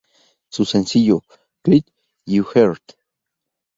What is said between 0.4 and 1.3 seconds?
Su sencillo